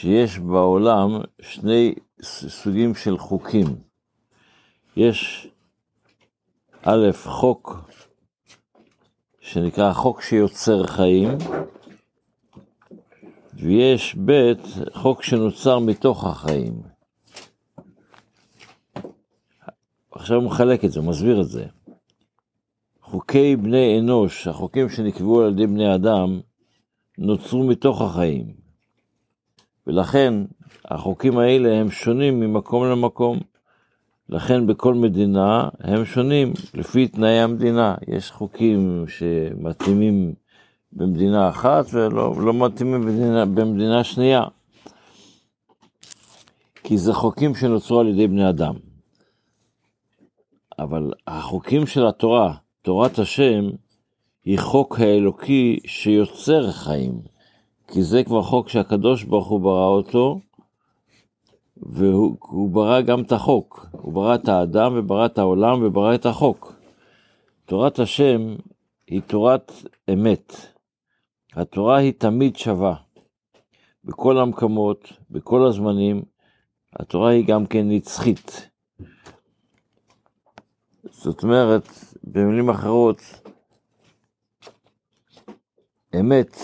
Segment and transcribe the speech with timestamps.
[0.00, 3.66] שיש בעולם שני סוגים של חוקים.
[4.96, 5.48] יש
[6.82, 7.90] א', חוק
[9.40, 11.28] שנקרא חוק שיוצר חיים,
[13.54, 14.52] ויש ב',
[14.92, 16.82] חוק שנוצר מתוך החיים.
[20.10, 21.66] עכשיו הוא מחלק את זה, הוא מסביר את זה.
[23.02, 26.40] חוקי בני אנוש, החוקים שנקבעו על ידי בני אדם,
[27.18, 28.59] נוצרו מתוך החיים.
[29.86, 30.34] ולכן
[30.84, 33.38] החוקים האלה הם שונים ממקום למקום.
[34.28, 37.94] לכן בכל מדינה הם שונים לפי תנאי המדינה.
[38.08, 40.34] יש חוקים שמתאימים
[40.92, 44.44] במדינה אחת ולא לא מתאימים במדינה, במדינה שנייה.
[46.82, 48.74] כי זה חוקים שנוצרו על ידי בני אדם.
[50.78, 53.70] אבל החוקים של התורה, תורת השם,
[54.44, 57.20] היא חוק האלוקי שיוצר חיים.
[57.92, 60.40] כי זה כבר חוק שהקדוש ברוך הוא ברא אותו,
[61.76, 63.86] והוא ברא גם את החוק.
[63.92, 66.72] הוא ברא את האדם וברא את העולם וברא את החוק.
[67.64, 68.56] תורת השם
[69.06, 69.72] היא תורת
[70.12, 70.52] אמת.
[71.52, 72.94] התורה היא תמיד שווה.
[74.04, 76.22] בכל המקומות, בכל הזמנים,
[76.92, 78.70] התורה היא גם כן נצחית.
[81.10, 81.88] זאת אומרת,
[82.24, 83.20] במילים אחרות,
[86.20, 86.56] אמת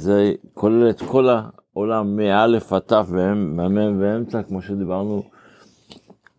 [0.00, 5.22] זה כולל את כל העולם מאלף עד תף מהמם ואמצע, כמו שדיברנו.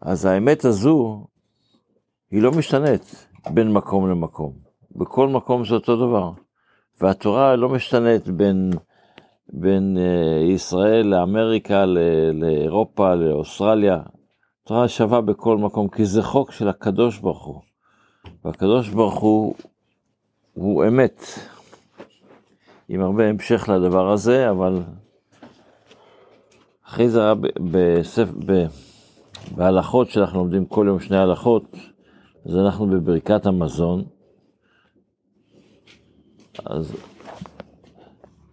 [0.02, 1.28] אז האמת הזו,
[2.32, 4.54] היא לא משתנית בין מקום למקום.
[4.96, 6.32] בכל מקום זה אותו דבר.
[7.02, 8.72] והתורה לא משתנית בין,
[9.54, 11.86] בין אה, ישראל לאמריקה,
[12.34, 14.00] לאירופה, לאוסטרליה.
[14.64, 17.62] התורה שווה בכל מקום, כי זה חוק של הקדוש ברוך הוא.
[18.46, 19.56] והקדוש ברוך הוא,
[20.54, 21.22] הוא אמת.
[22.90, 24.82] עם הרבה המשך לדבר הזה, אבל
[26.86, 27.22] אחרי זה
[27.72, 28.66] בספר, ב,
[29.56, 31.76] בהלכות שאנחנו לומדים כל יום שני הלכות,
[32.46, 34.04] אז אנחנו בברכת המזון.
[36.66, 36.96] אז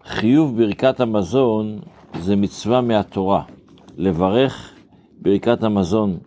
[0.05, 1.81] חיוב ברכת המזון
[2.21, 3.43] זה מצווה מהתורה,
[3.97, 4.73] לברך
[5.21, 6.19] ברכת המזון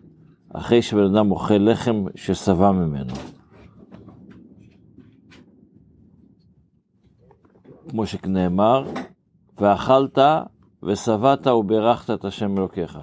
[0.54, 3.14] אחרי שבן אדם אוכל לחם ששבע ממנו.
[7.90, 8.84] כמו שנאמר,
[9.58, 10.18] ואכלת
[10.84, 13.00] ושבעת וברכת את השם אלוקיך.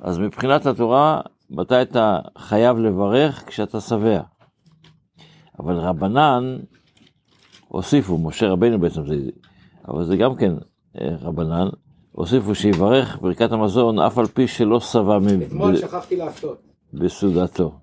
[0.00, 3.44] אז מבחינת התורה, מתי אתה חייב לברך?
[3.46, 4.20] כשאתה שבע.
[5.58, 6.58] אבל רבנן
[7.68, 9.16] הוסיפו, משה רבינו בעצם, זה,
[9.88, 10.52] אבל זה גם כן
[11.00, 11.68] אה, רבנן,
[12.12, 15.42] הוסיפו שיברך ברכת המזון אף על פי שלא שבע מ...
[15.42, 16.62] אתמול שכחתי לעשות.
[16.94, 17.78] בסעודתו.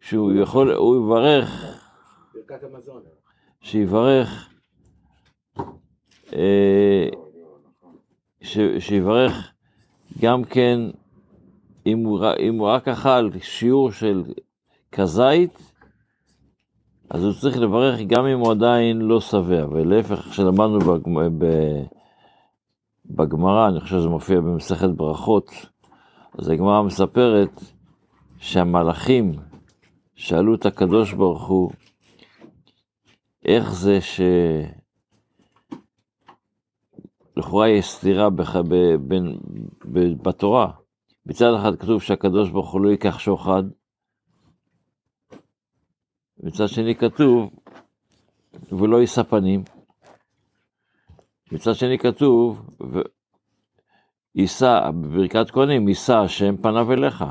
[0.00, 1.64] שהוא יכול, הוא יברך...
[2.34, 3.02] ברכת המזון.
[3.60, 4.48] שיברך,
[6.32, 7.08] אה,
[8.78, 9.52] שיברך
[10.20, 10.80] גם כן,
[11.86, 14.24] אם הוא, אם הוא רק אכל שיעור של
[14.92, 15.72] כזית,
[17.10, 20.78] אז הוא צריך לברך גם אם הוא עדיין לא שבע, ולהפך, כשלמדנו
[23.06, 25.50] בגמרא, אני חושב שזה מופיע במסכת ברכות,
[26.38, 27.60] אז הגמרא מספרת
[28.38, 29.32] שהמלאכים
[30.16, 31.70] שאלו את הקדוש ברוך הוא,
[33.44, 34.20] איך זה ש...
[37.36, 38.56] לכאורה יש סתירה בח...
[38.56, 38.74] ב...
[39.00, 39.38] בין...
[39.84, 40.28] ב...
[40.28, 40.72] בתורה.
[41.26, 43.62] מצד אחד כתוב שהקדוש ברוך הוא לא ייקח שוחד,
[46.42, 47.50] מצד שני כתוב,
[48.72, 49.64] ולא יישא פנים.
[51.52, 52.98] מצד שני כתוב, ו...
[54.34, 57.24] יישא, בברכת כהנים, יישא השם פניו אליך.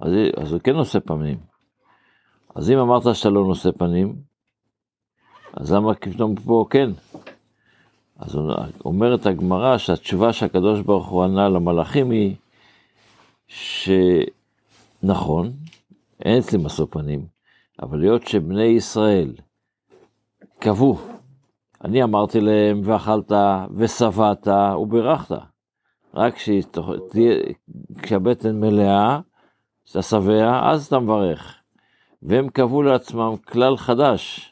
[0.00, 1.38] אז, אז הוא כן נושא פנים.
[2.54, 4.16] אז אם אמרת שאתה לא נושא פנים,
[5.52, 6.90] אז למה פתאום פה כן?
[8.18, 8.38] אז
[8.84, 12.36] אומרת הגמרא שהתשובה שהקדוש ברוך הוא ענה למלאכים היא
[15.02, 15.52] שנכון,
[16.24, 17.26] אין אצלי משוא פנים,
[17.82, 19.32] אבל להיות שבני ישראל
[20.58, 20.98] קבעו,
[21.84, 23.32] אני אמרתי להם ואכלת
[23.76, 24.48] ושבעת
[24.80, 25.34] וברכת,
[26.14, 26.34] רק
[28.02, 29.20] כשהבטן מלאה,
[29.84, 31.54] כשאתה שבע, אז אתה מברך.
[32.22, 34.51] והם קבעו לעצמם כלל חדש,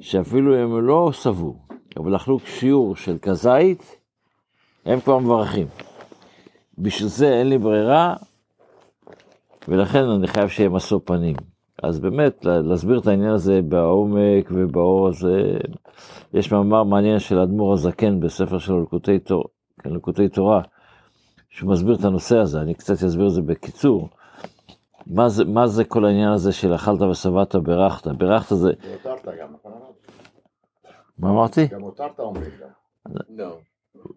[0.00, 1.54] שאפילו הם לא שבו,
[1.96, 3.96] אבל אכלו שיעור של כזית,
[4.84, 5.66] הם כבר מברכים.
[6.78, 8.16] בשביל זה אין לי ברירה,
[9.68, 11.36] ולכן אני חייב שיהיה משוא פנים.
[11.82, 15.58] אז באמת, להסביר את העניין הזה בעומק ובאור הזה,
[16.34, 19.18] יש מאמר מעניין של אדמו"ר הזקן בספר שלו לקוטי,
[19.78, 20.62] כן, תורה,
[21.50, 24.08] שהוא מסביר את הנושא הזה, אני קצת אסביר את זה בקיצור.
[25.06, 28.06] מה זה, מה זה כל העניין הזה של אכלת ושבעת ברכת?
[28.06, 28.72] ברכת זה...
[28.82, 29.72] והותרת גם, נכון?
[31.18, 31.66] מה אמרתי?
[31.66, 33.14] גם הותרת אומרים גם.
[33.36, 33.56] לא.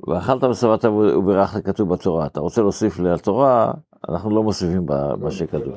[0.08, 2.26] ואכלת ושבעת וברכת כתוב בתורה.
[2.26, 3.74] אתה רוצה להוסיף לתורה,
[4.10, 5.74] אנחנו לא מוסיפים ב- מה שכתוב.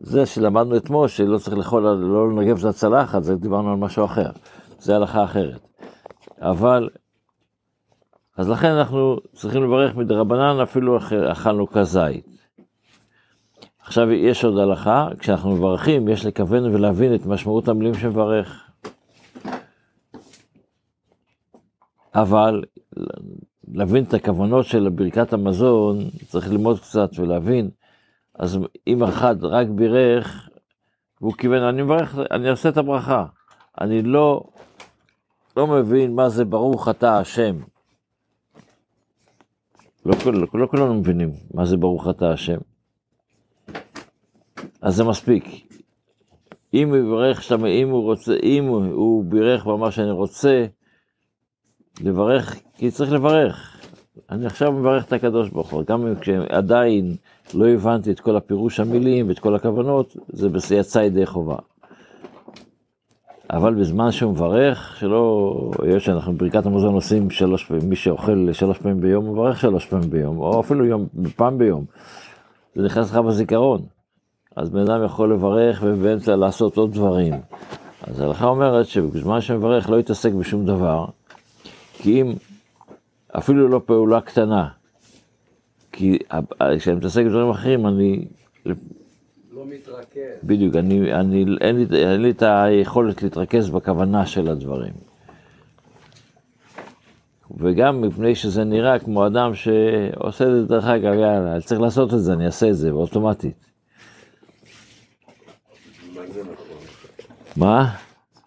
[0.00, 4.30] זה שלמדנו אתמול, שלא צריך לאכול, לא לנגב את הצלחת, זה דיברנו על משהו אחר.
[4.78, 5.60] זה הלכה אחרת.
[6.40, 6.88] אבל,
[8.36, 10.98] אז לכן אנחנו צריכים לברך מדרבנן אפילו
[11.32, 12.26] אכלנו כזית.
[13.84, 18.70] עכשיו יש עוד הלכה, כשאנחנו מברכים, יש לכוון ולהבין את משמעות המילים שמברך.
[22.14, 22.62] אבל
[23.68, 25.98] להבין את הכוונות של ברכת המזון,
[26.28, 27.70] צריך ללמוד קצת ולהבין.
[28.38, 30.48] אז אם אחד רק בירך,
[31.20, 33.26] והוא כיוון, אני מברך, אני עושה את הברכה.
[33.80, 34.42] אני לא,
[35.56, 37.56] לא מבין מה זה ברוך אתה השם.
[40.06, 42.58] לא, כל- לא כולנו מבינים מה זה ברוך אתה השם.
[44.82, 45.44] אז זה מספיק.
[46.74, 50.66] אם הוא יברך שם, אם הוא רוצה, אם הוא, בירך ואמר שאני רוצה
[52.00, 53.80] לברך, כי צריך לברך.
[54.30, 57.16] אני עכשיו מברך את הקדוש ברוך הוא, גם כשעדיין
[57.54, 61.56] לא הבנתי את כל הפירוש המילים ואת כל הכוונות, זה יצא ידי חובה.
[63.50, 68.78] אבל בזמן שהוא מברך, שלא, היות שאנחנו בברכת המזון עושים שלוש פעמים, מי שאוכל שלוש
[68.78, 71.06] פעמים ביום, מברך שלוש פעמים ביום, או אפילו יום,
[71.36, 71.84] פעם ביום.
[72.74, 73.80] זה נכנס לך בזיכרון.
[74.56, 77.34] אז בן אדם יכול לברך ובאמצע לעשות עוד דברים.
[78.02, 81.06] אז ההלכה אומרת שבזמן שמברך לא יתעסק בשום דבר,
[81.92, 82.32] כי אם
[83.38, 84.68] אפילו לא פעולה קטנה,
[85.92, 86.18] כי
[86.78, 88.24] כשאני מתעסק בדברים אחרים, אני,
[89.52, 90.44] לא מתרכז.
[90.44, 94.92] בדיוק, אני, אני, אין, לי, אין לי את היכולת להתרכז בכוונה של הדברים.
[97.56, 102.18] וגם מפני שזה נראה כמו אדם שעושה את זה, דרך אגב, יאללה, צריך לעשות את
[102.18, 103.54] זה, אני אעשה את זה, אוטומטית.
[106.14, 106.76] מה זה נכון?
[107.56, 107.94] מה?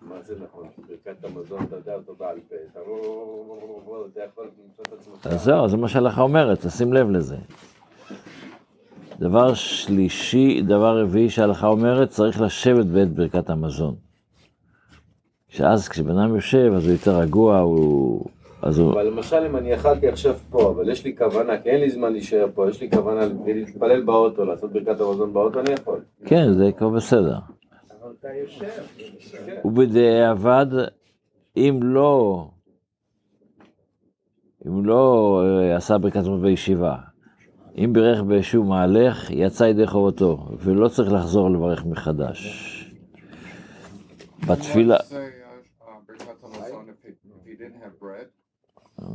[0.02, 0.68] מה זה נכון?
[0.88, 4.06] ברכת המזון, אתה יודע אותו בעל פה, אתה לא...
[4.12, 5.28] אתה יכול למצוא את עצמך.
[5.34, 7.36] אז זהו, זה מה שההלכה אומרת, תשים לב לזה.
[9.19, 13.96] דבר שלישי, דבר רביעי שההלכה אומרת, צריך לשבת בעת ברכת המזון.
[15.48, 18.25] שאז כשבן אדם יושב, אז הוא יותר רגוע, הוא...
[18.62, 18.94] אז הוא...
[18.94, 22.12] אבל למשל אם אני אכלתי עכשיו פה, אבל יש לי כוונה, כי אין לי זמן
[22.12, 26.00] להישאר פה, יש לי כוונה להתפלל באוטו, לעשות ברכת המזון באוטו, אני יכול.
[26.25, 27.38] כן, זה כבר בסדר.
[28.02, 28.14] אבל אתה יושב.
[28.14, 28.14] כן.
[29.66, 30.66] ובדיעבד,
[31.57, 32.48] אם לא,
[34.68, 36.95] אם לא אה, עשה ברכת המזון בישיבה,
[37.77, 42.72] אם בירך באיזשהו מהלך, יצא ידי חובתו, ולא צריך לחזור לברך מחדש.
[44.48, 45.01] בתפילה, uh,
[49.00, 49.06] uh,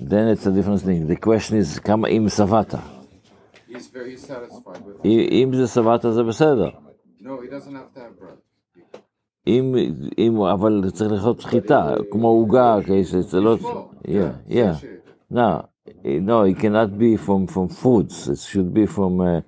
[0.00, 1.06] then it's a different thing.
[1.06, 2.74] The question is, כמה אם שבעת?
[5.04, 6.70] אם זה שבעת זה בסדר.
[7.27, 8.37] No, he doesn't have to have bread.
[9.47, 9.75] אם,
[10.17, 13.55] אם, אבל צריך לאכול חיטה, כמו עוגה, כאיזה, זה לא...
[13.55, 14.07] He's full.
[14.07, 14.73] Yeah, yeah.
[14.75, 15.01] satiated.
[15.31, 15.69] No,
[16.29, 19.21] no, it cannot be from, from foods, it should be from...
[19.21, 19.41] Uh,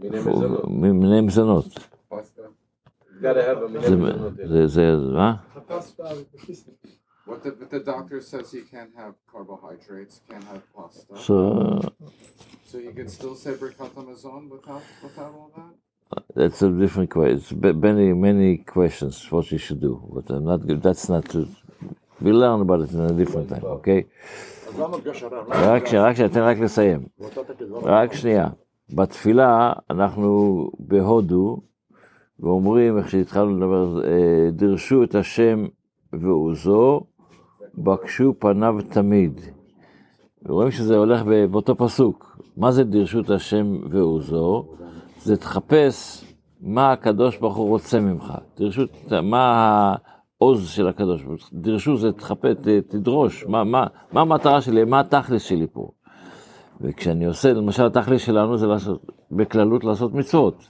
[0.00, 0.64] מיני from- מזונות.
[0.70, 1.64] מיני מזונות.
[2.12, 2.42] Pasta.
[3.22, 4.32] gotta have a מיני זה, מזונות.
[4.48, 5.36] זה, זה, מה?
[7.26, 11.16] What the, but the doctor says he can't have carbohydrates, can't have pasta.
[11.16, 11.80] So,
[12.70, 15.74] So you can still say Birkat Hamazon without without all that.
[16.35, 17.37] That's a different question.
[17.37, 17.51] It's
[17.87, 21.47] many, many questions what you should do, but I'm not, that's not to...
[22.21, 24.01] We learn about it in a different time, okay?
[25.49, 26.99] רק ש- רק שנייה, תן רק לסיים.
[27.83, 28.47] רק שנייה.
[28.93, 31.57] בתפילה אנחנו בהודו,
[32.39, 35.65] ואומרים, איך שהתחלנו לדבר, אה, דרשו את השם
[36.13, 37.01] ועוזו,
[37.77, 39.41] בקשו פניו תמיד.
[40.45, 42.37] ורואים שזה הולך באותו פסוק.
[42.57, 44.65] מה זה דרשו את השם ועוזו?
[45.23, 46.25] זה תחפש
[46.61, 48.33] מה הקדוש ברוך הוא רוצה ממך.
[48.57, 49.95] דרשו, את- מה
[50.41, 51.59] העוז של הקדוש ברוך הוא.
[51.61, 52.55] דרשו זה תחפש,
[52.87, 55.89] תדרוש, מה, מה, מה המטרה שלי, מה התכלס שלי פה.
[56.81, 60.69] וכשאני עושה, למשל התכלס שלנו זה לעשות, בכללות לעשות מצוות.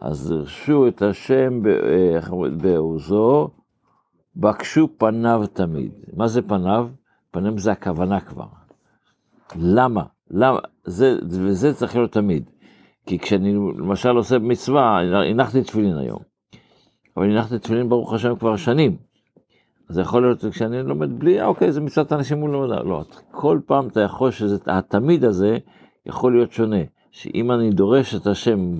[0.00, 2.18] אז דרשו את השם אה?
[2.56, 3.48] בעוזו,
[4.36, 5.92] בקשו פניו תמיד.
[6.16, 6.88] מה זה פניו?
[7.30, 8.46] פניו זה הכוונה כבר.
[9.56, 10.02] למה?
[10.30, 10.58] למה?
[10.84, 12.50] זה, וזה צריך להיות תמיד.
[13.06, 16.18] כי כשאני למשל עושה מצווה, הנחתי תפילין היום.
[17.16, 18.96] אבל הנחתי תפילין ברוך השם כבר שנים.
[19.88, 22.68] אז יכול להיות כשאני לומד בלי, אה, אוקיי, זה מצוות אנשים מול לומד.
[22.68, 25.58] לא, כל פעם אתה יכול שזה, התמיד הזה
[26.06, 26.80] יכול להיות שונה.
[27.10, 28.78] שאם אני דורש את השם,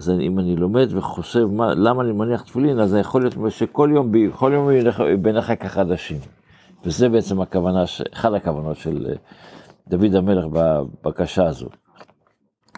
[0.00, 3.52] אז אני, אם אני לומד וחושב מה, למה אני מניח תפילין, אז זה יכול להיות
[3.52, 4.68] שכל יום, כל יום
[5.22, 6.18] בעיניך כחדשים.
[6.84, 7.84] וזה בעצם הכוונה,
[8.14, 9.14] אחת הכוונות של אה,
[9.88, 11.68] דוד המלך בבקשה הזו.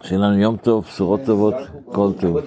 [0.02, 2.38] שיהיה לנו יום טוב, בשורות טובות, כל טוב.